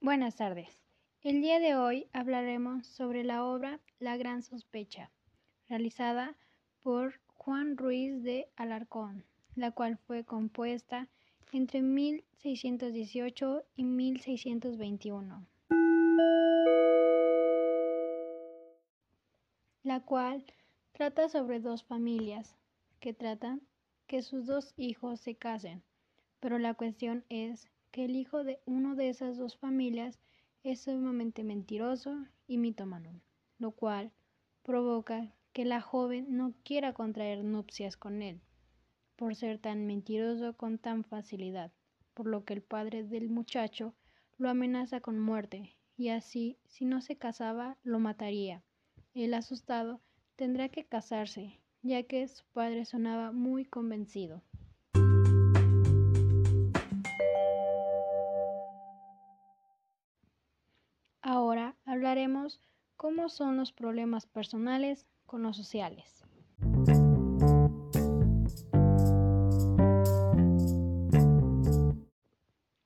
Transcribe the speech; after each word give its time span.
Buenas 0.00 0.36
tardes. 0.36 0.82
El 1.22 1.40
día 1.42 1.58
de 1.58 1.74
hoy 1.74 2.06
hablaremos 2.12 2.86
sobre 2.86 3.24
la 3.24 3.44
obra 3.44 3.80
La 3.98 4.16
Gran 4.16 4.42
Sospecha, 4.42 5.10
realizada 5.68 6.36
por 6.82 7.20
Juan 7.26 7.76
Ruiz 7.76 8.22
de 8.22 8.48
Alarcón, 8.56 9.24
la 9.56 9.72
cual 9.72 9.98
fue 9.98 10.24
compuesta 10.24 11.08
entre 11.52 11.82
1618 11.82 13.64
y 13.76 13.84
1621, 13.84 15.46
la 19.82 20.00
cual 20.00 20.44
trata 20.92 21.28
sobre 21.28 21.60
dos 21.60 21.84
familias 21.84 22.56
que 23.02 23.12
tratan 23.12 23.60
que 24.06 24.22
sus 24.22 24.46
dos 24.46 24.74
hijos 24.76 25.20
se 25.20 25.34
casen, 25.34 25.82
pero 26.38 26.60
la 26.60 26.74
cuestión 26.74 27.24
es 27.28 27.68
que 27.90 28.04
el 28.04 28.14
hijo 28.14 28.44
de 28.44 28.60
uno 28.64 28.94
de 28.94 29.08
esas 29.08 29.36
dos 29.36 29.56
familias 29.56 30.20
es 30.62 30.82
sumamente 30.82 31.42
mentiroso 31.42 32.16
y 32.46 32.58
mitómano, 32.58 33.20
lo 33.58 33.72
cual 33.72 34.12
provoca 34.62 35.34
que 35.52 35.64
la 35.64 35.80
joven 35.80 36.36
no 36.36 36.54
quiera 36.62 36.92
contraer 36.92 37.42
nupcias 37.42 37.96
con 37.96 38.22
él, 38.22 38.40
por 39.16 39.34
ser 39.34 39.58
tan 39.58 39.84
mentiroso 39.84 40.56
con 40.56 40.78
tan 40.78 41.02
facilidad, 41.02 41.72
por 42.14 42.28
lo 42.28 42.44
que 42.44 42.54
el 42.54 42.62
padre 42.62 43.02
del 43.02 43.28
muchacho 43.30 43.94
lo 44.38 44.48
amenaza 44.48 45.00
con 45.00 45.18
muerte, 45.18 45.76
y 45.96 46.10
así, 46.10 46.56
si 46.66 46.84
no 46.84 47.00
se 47.00 47.16
casaba, 47.16 47.76
lo 47.82 47.98
mataría. 47.98 48.62
El 49.12 49.34
asustado 49.34 50.00
tendrá 50.36 50.68
que 50.68 50.84
casarse, 50.84 51.58
ya 51.82 52.04
que 52.04 52.26
su 52.28 52.44
padre 52.52 52.84
sonaba 52.84 53.32
muy 53.32 53.64
convencido. 53.64 54.42
Ahora 61.20 61.76
hablaremos 61.84 62.60
cómo 62.96 63.28
son 63.28 63.56
los 63.56 63.72
problemas 63.72 64.26
personales 64.26 65.06
con 65.26 65.42
los 65.42 65.56
sociales. 65.56 66.24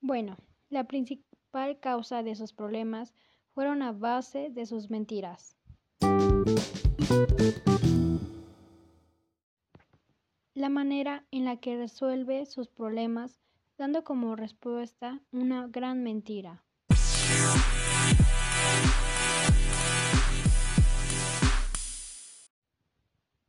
Bueno, 0.00 0.36
la 0.70 0.84
principal 0.84 1.78
causa 1.80 2.22
de 2.22 2.30
esos 2.30 2.52
problemas 2.52 3.12
fueron 3.54 3.82
a 3.82 3.92
base 3.92 4.50
de 4.50 4.66
sus 4.66 4.88
mentiras. 4.88 5.56
La 10.58 10.70
manera 10.70 11.24
en 11.30 11.44
la 11.44 11.58
que 11.58 11.76
resuelve 11.76 12.44
sus 12.44 12.66
problemas 12.66 13.38
dando 13.76 14.02
como 14.02 14.34
respuesta 14.34 15.20
una 15.30 15.68
gran 15.68 16.02
mentira. 16.02 16.64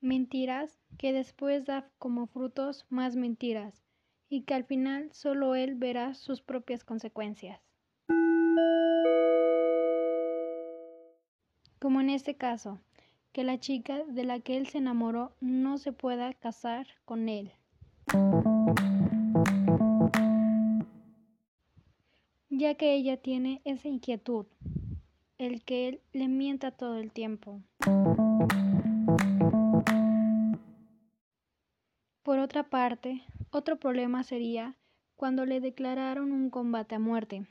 Mentiras 0.01 0.79
que 0.99 1.11
después 1.11 1.65
da 1.65 1.89
como 1.97 2.27
frutos 2.27 2.85
más 2.89 3.15
mentiras 3.15 3.83
y 4.29 4.43
que 4.43 4.53
al 4.53 4.65
final 4.65 5.09
solo 5.11 5.55
él 5.55 5.73
verá 5.73 6.13
sus 6.13 6.43
propias 6.43 6.83
consecuencias. 6.83 7.59
Como 11.79 12.01
en 12.01 12.11
este 12.11 12.35
caso, 12.35 12.79
que 13.31 13.43
la 13.43 13.59
chica 13.59 14.03
de 14.05 14.23
la 14.23 14.39
que 14.39 14.57
él 14.57 14.67
se 14.67 14.79
enamoró 14.79 15.35
no 15.39 15.77
se 15.77 15.93
pueda 15.93 16.33
casar 16.33 16.87
con 17.05 17.29
él. 17.29 17.51
Ya 22.49 22.75
que 22.75 22.95
ella 22.95 23.17
tiene 23.17 23.61
esa 23.63 23.87
inquietud, 23.87 24.45
el 25.37 25.63
que 25.63 25.87
él 25.87 26.01
le 26.11 26.27
mienta 26.27 26.71
todo 26.71 26.97
el 26.97 27.11
tiempo. 27.11 27.61
Por 32.23 32.39
otra 32.39 32.69
parte, 32.69 33.23
otro 33.51 33.79
problema 33.79 34.23
sería 34.23 34.75
cuando 35.15 35.45
le 35.45 35.59
declararon 35.59 36.31
un 36.31 36.49
combate 36.49 36.95
a 36.95 36.99
muerte, 36.99 37.47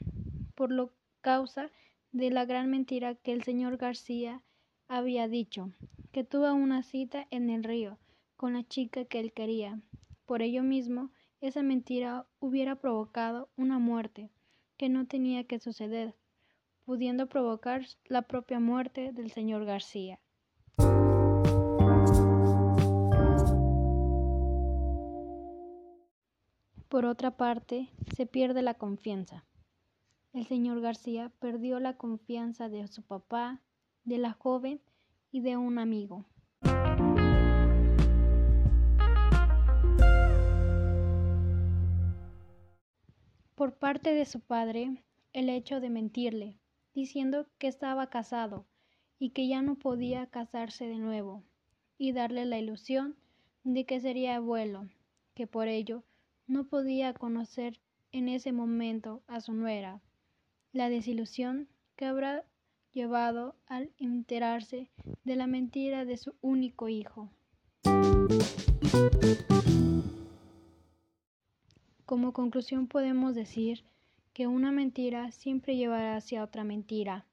por 0.55 0.73
lo 0.73 0.93
causa 1.21 1.71
de 2.13 2.31
la 2.31 2.45
gran 2.45 2.71
mentira 2.71 3.15
que 3.15 3.33
el 3.33 3.43
señor 3.43 3.77
García 3.77 4.43
había 4.89 5.29
dicho, 5.29 5.71
que 6.13 6.25
tuvo 6.25 6.53
una 6.55 6.83
cita 6.83 7.27
en 7.31 7.51
el 7.51 7.63
río 7.63 7.99
con 8.37 8.55
la 8.55 8.67
chica 8.67 9.05
que 9.05 9.21
él 9.21 9.33
quería. 9.33 9.81
Por 10.25 10.43
ello 10.43 10.63
mismo, 10.63 11.11
esa 11.41 11.63
mentira 11.63 12.27
hubiera 12.41 12.77
provocado 12.77 13.51
una 13.57 13.79
muerte 13.79 14.31
que 14.77 14.89
no 14.89 15.07
tenía 15.07 15.45
que 15.45 15.59
suceder, 15.59 16.15
pudiendo 16.85 17.29
provocar 17.29 17.83
la 18.07 18.23
propia 18.23 18.61
muerte 18.61 19.13
del 19.13 19.31
señor 19.31 19.65
García. 19.65 20.19
Por 26.89 27.05
otra 27.05 27.37
parte, 27.37 27.91
se 28.17 28.25
pierde 28.25 28.63
la 28.63 28.75
confianza. 28.75 29.45
El 30.33 30.47
señor 30.47 30.81
García 30.81 31.31
perdió 31.39 31.79
la 31.81 31.97
confianza 31.97 32.69
de 32.69 32.87
su 32.89 33.03
papá, 33.03 33.61
de 34.09 34.19
la 34.19 34.33
joven 34.33 34.81
y 35.31 35.41
de 35.41 35.57
un 35.57 35.79
amigo. 35.79 36.25
Por 43.55 43.75
parte 43.75 44.15
de 44.15 44.25
su 44.25 44.41
padre, 44.41 45.03
el 45.33 45.49
hecho 45.51 45.81
de 45.81 45.91
mentirle, 45.91 46.57
diciendo 46.95 47.47
que 47.59 47.67
estaba 47.67 48.09
casado 48.09 48.67
y 49.19 49.31
que 49.31 49.47
ya 49.47 49.63
no 49.63 49.75
podía 49.75 50.27
casarse 50.27 50.87
de 50.87 50.99
nuevo, 50.99 51.43
y 51.99 52.13
darle 52.13 52.47
la 52.47 52.59
ilusión 52.59 53.17
de 53.65 53.85
que 53.85 54.01
sería 54.01 54.37
abuelo, 54.37 54.89
que 55.35 55.47
por 55.47 55.69
ello 55.69 56.05
no 56.47 56.65
podía 56.65 57.13
conocer 57.13 57.81
en 58.13 58.29
ese 58.29 58.53
momento 58.53 59.23
a 59.27 59.41
su 59.41 59.53
nuera. 59.53 60.01
La 60.73 60.89
desilusión 60.89 61.69
que 61.97 62.07
habrá 62.07 62.45
llevado 62.99 63.55
al 63.69 63.93
enterarse 63.99 64.91
de 65.23 65.37
la 65.37 65.47
mentira 65.47 66.05
de 66.05 66.17
su 66.17 66.35
único 66.41 66.89
hijo. 66.89 67.31
Como 72.05 72.33
conclusión 72.33 72.89
podemos 72.89 73.37
decir 73.37 73.85
que 74.33 74.49
una 74.49 74.73
mentira 74.73 75.31
siempre 75.31 75.77
llevará 75.77 76.17
hacia 76.17 76.43
otra 76.43 76.65
mentira 76.65 77.25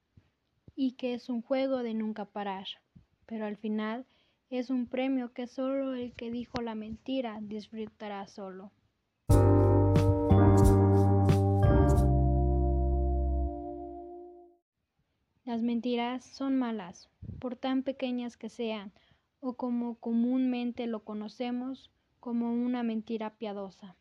y 0.76 0.92
que 0.92 1.14
es 1.14 1.28
un 1.28 1.42
juego 1.42 1.82
de 1.82 1.94
nunca 1.94 2.26
parar, 2.26 2.68
pero 3.26 3.44
al 3.44 3.56
final 3.56 4.06
es 4.50 4.70
un 4.70 4.86
premio 4.86 5.32
que 5.32 5.48
solo 5.48 5.94
el 5.94 6.12
que 6.12 6.30
dijo 6.30 6.62
la 6.62 6.76
mentira 6.76 7.40
disfrutará 7.42 8.28
solo. 8.28 8.70
Las 15.46 15.62
mentiras 15.62 16.24
son 16.24 16.58
malas, 16.58 17.08
por 17.38 17.54
tan 17.54 17.84
pequeñas 17.84 18.36
que 18.36 18.48
sean, 18.48 18.90
o 19.38 19.54
como 19.54 19.94
comúnmente 19.94 20.88
lo 20.88 21.04
conocemos 21.04 21.92
como 22.18 22.52
una 22.52 22.82
mentira 22.82 23.30
piadosa. 23.30 23.94